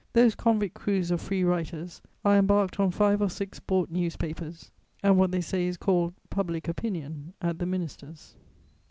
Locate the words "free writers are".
1.21-2.35